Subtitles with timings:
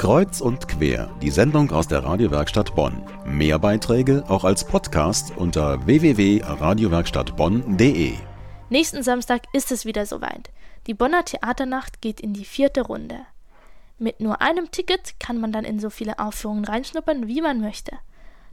[0.00, 3.04] Kreuz und quer, die Sendung aus der Radiowerkstatt Bonn.
[3.26, 8.14] Mehr Beiträge auch als Podcast unter www.radiowerkstattbonn.de.
[8.70, 10.48] Nächsten Samstag ist es wieder soweit.
[10.86, 13.16] Die Bonner Theaternacht geht in die vierte Runde.
[13.98, 17.92] Mit nur einem Ticket kann man dann in so viele Aufführungen reinschnuppern, wie man möchte.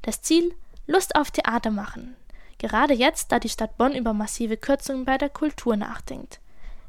[0.02, 0.54] Das Ziel?
[0.86, 2.18] Lust auf Theater machen.
[2.58, 6.42] Gerade jetzt, da die Stadt Bonn über massive Kürzungen bei der Kultur nachdenkt.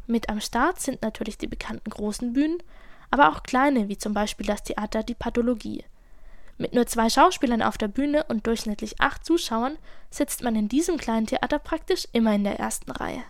[0.08, 2.58] Mit am Start sind natürlich die bekannten großen Bühnen,
[3.10, 5.84] aber auch kleine, wie zum Beispiel das Theater Die Pathologie.
[6.58, 9.78] Mit nur zwei Schauspielern auf der Bühne und durchschnittlich acht Zuschauern
[10.10, 13.22] sitzt man in diesem kleinen Theater praktisch immer in der ersten Reihe.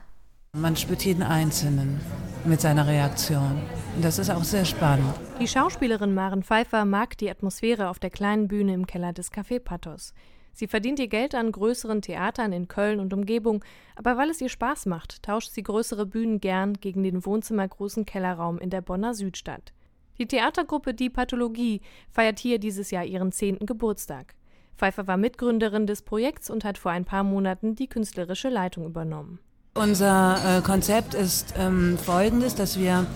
[0.57, 2.01] Man spürt jeden Einzelnen
[2.47, 3.61] mit seiner Reaktion.
[4.01, 5.15] Das ist auch sehr spannend.
[5.39, 9.61] Die Schauspielerin Maren Pfeiffer mag die Atmosphäre auf der kleinen Bühne im Keller des Café
[9.61, 10.15] Pathos.
[10.59, 14.49] Sie verdient ihr Geld an größeren Theatern in Köln und Umgebung, aber weil es ihr
[14.49, 19.73] Spaß macht, tauscht sie größere Bühnen gern gegen den wohnzimmergroßen Kellerraum in der Bonner Südstadt.
[20.19, 24.35] Die Theatergruppe Die Pathologie feiert hier dieses Jahr ihren zehnten Geburtstag.
[24.77, 29.39] Pfeiffer war Mitgründerin des Projekts und hat vor ein paar Monaten die künstlerische Leitung übernommen.
[29.75, 33.07] Unser äh, Konzept ist ähm, folgendes, dass wir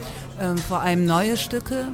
[0.40, 1.88] ähm, vor allem neue Stücke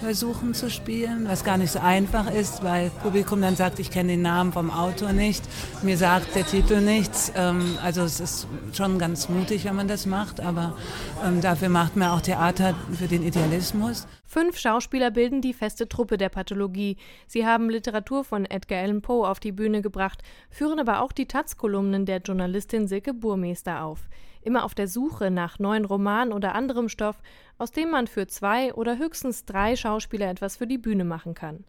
[0.00, 4.10] versuchen zu spielen, was gar nicht so einfach ist, weil Publikum dann sagt, ich kenne
[4.10, 5.42] den Namen vom Autor nicht,
[5.82, 7.32] mir sagt der Titel nichts.
[7.34, 10.76] Ähm, also es ist schon ganz mutig, wenn man das macht, aber
[11.24, 14.06] ähm, dafür macht man auch Theater für den Idealismus.
[14.24, 16.96] Fünf Schauspieler bilden die feste Truppe der Pathologie.
[17.26, 21.26] Sie haben Literatur von Edgar Allan Poe auf die Bühne gebracht, führen aber auch die
[21.26, 24.08] Taz-Kolumnen der Journalistin Silke Burmeister auf
[24.44, 27.20] immer auf der Suche nach neuen Romanen oder anderem Stoff,
[27.58, 31.64] aus dem man für zwei oder höchstens drei Schauspieler etwas für die Bühne machen kann.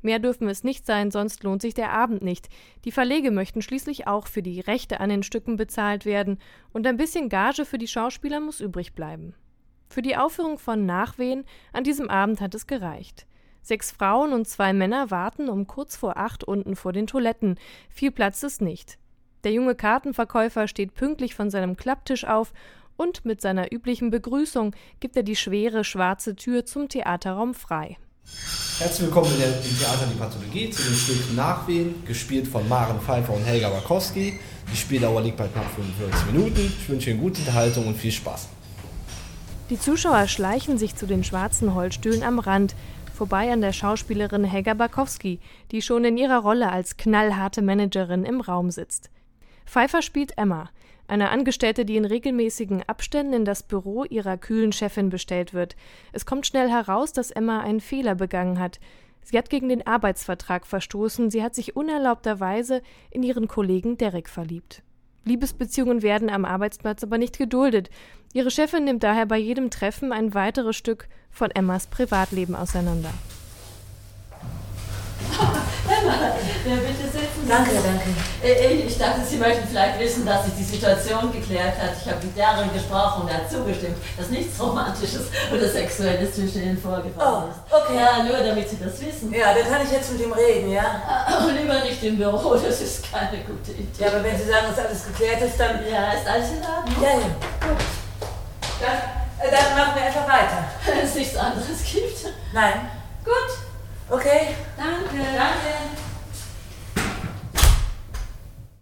[0.00, 2.48] Mehr dürfen es nicht sein, sonst lohnt sich der Abend nicht.
[2.84, 6.38] Die Verlege möchten schließlich auch für die Rechte an den Stücken bezahlt werden,
[6.72, 9.34] und ein bisschen Gage für die Schauspieler muss übrig bleiben.
[9.88, 13.26] Für die Aufführung von Nachwehen an diesem Abend hat es gereicht.
[13.62, 17.58] Sechs Frauen und zwei Männer warten um kurz vor acht unten vor den Toiletten.
[17.88, 18.98] Viel Platz ist nicht.
[19.44, 22.52] Der junge Kartenverkäufer steht pünktlich von seinem Klapptisch auf
[22.96, 27.96] und mit seiner üblichen Begrüßung gibt er die schwere schwarze Tür zum Theaterraum frei.
[28.78, 33.44] Herzlich willkommen im Theater Die Pathologie zu dem Stück Nachwehen, gespielt von Maren Pfeiffer und
[33.44, 34.38] Helga Wakowski.
[34.70, 36.72] Die Spieldauer liegt bei knapp 45 Minuten.
[36.78, 38.48] Ich wünsche Ihnen gute Unterhaltung und viel Spaß.
[39.70, 42.74] Die Zuschauer schleichen sich zu den schwarzen Holzstühlen am Rand,
[43.14, 45.40] vorbei an der Schauspielerin Helga Bakowski,
[45.72, 49.10] die schon in ihrer Rolle als knallharte Managerin im Raum sitzt.
[49.66, 50.70] Pfeiffer spielt Emma,
[51.06, 55.76] eine Angestellte, die in regelmäßigen Abständen in das Büro ihrer kühlen Chefin bestellt wird.
[56.12, 58.80] Es kommt schnell heraus, dass Emma einen Fehler begangen hat.
[59.22, 62.80] Sie hat gegen den Arbeitsvertrag verstoßen, sie hat sich unerlaubterweise
[63.10, 64.82] in ihren Kollegen Derek verliebt.
[65.28, 67.90] Liebesbeziehungen werden am Arbeitsplatz aber nicht geduldet.
[68.38, 73.10] Ihre Chefin nimmt daher bei jedem Treffen ein weiteres Stück von Emmas Privatleben auseinander.
[76.68, 78.10] Ja, bitte setzen Sie Danke, danke.
[78.44, 81.92] Äh, ich dachte, Sie möchten vielleicht wissen, dass sich die Situation geklärt hat.
[82.00, 86.62] Ich habe mit Darren gesprochen und er hat zugestimmt, dass nichts Romantisches oder Sexuelles zwischen
[86.62, 87.74] Ihnen vorgefallen Oh, ist.
[87.74, 87.96] okay.
[87.96, 89.32] Ja, nur damit Sie das wissen.
[89.32, 91.40] Ja, dann kann ich jetzt mit ihm reden, ja?
[91.46, 93.86] Und lieber nicht im Büro, das ist keine gute Idee.
[94.04, 95.80] Ja, aber wenn Sie sagen, dass alles geklärt ist, dann.
[95.90, 97.02] Ja, ist alles in Ordnung?
[97.02, 97.66] Ja, ja.
[97.66, 97.78] Gut.
[98.80, 100.64] Dann, äh, dann machen wir einfach weiter.
[100.86, 102.32] Wenn es nichts anderes gibt.
[102.52, 102.90] Nein.
[103.24, 103.58] Gut,
[104.10, 104.54] Okay.
[104.76, 105.22] danke.
[105.36, 105.98] Danke.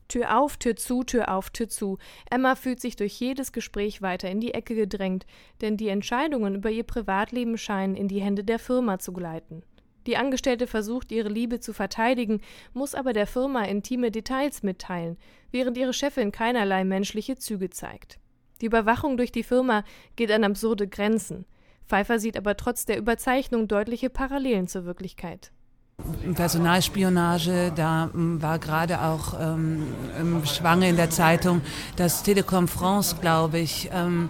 [0.09, 1.99] Tür auf, Tür zu, Tür auf, Tür zu.
[2.31, 5.27] Emma fühlt sich durch jedes Gespräch weiter in die Ecke gedrängt,
[5.61, 9.63] denn die Entscheidungen über ihr Privatleben scheinen in die Hände der Firma zu gleiten.
[10.07, 12.41] Die Angestellte versucht, ihre Liebe zu verteidigen,
[12.73, 15.19] muss aber der Firma intime Details mitteilen,
[15.51, 18.21] während ihre Chefin keinerlei menschliche Züge zeigt.
[18.61, 19.85] Die Überwachung durch die Firma
[20.17, 21.47] geht an absurde Grenzen.
[21.87, 25.53] Pfeiffer sieht aber trotz der Überzeichnung deutliche Parallelen zur Wirklichkeit.
[26.35, 29.87] Personalspionage, da m, war gerade auch ähm,
[30.45, 31.63] Schwange in der Zeitung,
[31.97, 34.29] dass Telekom France, glaube ich, ähm,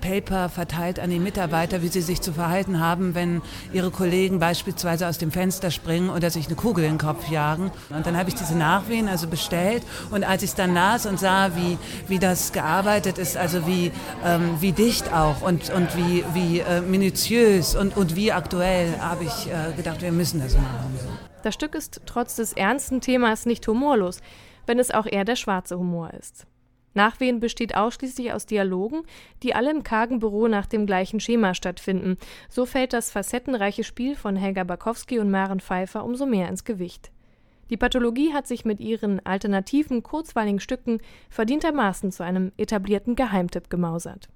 [0.00, 3.42] Paper verteilt an die Mitarbeiter, wie sie sich zu verhalten haben, wenn
[3.72, 7.70] ihre Kollegen beispielsweise aus dem Fenster springen oder sich eine Kugel in den Kopf jagen.
[7.90, 11.20] Und dann habe ich diese Nachwehen also bestellt und als ich es dann las und
[11.20, 11.78] sah, wie,
[12.08, 13.92] wie das gearbeitet ist, also wie,
[14.24, 19.24] ähm, wie dicht auch und, und wie, wie äh, minutiös und, und wie aktuell, habe
[19.24, 20.87] ich äh, gedacht, wir müssen das machen.
[21.42, 24.20] Das Stück ist trotz des ernsten Themas nicht humorlos,
[24.66, 26.46] wenn es auch eher der schwarze Humor ist.
[26.94, 29.02] Nachwehen besteht ausschließlich aus Dialogen,
[29.42, 32.16] die alle im kargen Büro nach dem gleichen Schema stattfinden.
[32.48, 37.12] So fällt das facettenreiche Spiel von Helga Bakowski und Maren Pfeiffer umso mehr ins Gewicht.
[37.70, 44.28] Die Pathologie hat sich mit ihren alternativen, kurzweiligen Stücken verdientermaßen zu einem etablierten Geheimtipp gemausert.